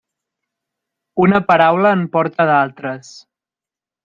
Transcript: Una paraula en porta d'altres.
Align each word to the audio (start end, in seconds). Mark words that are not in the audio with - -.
Una 1.25 1.41
paraula 1.51 1.93
en 1.99 2.01
porta 2.17 2.49
d'altres. 2.53 3.13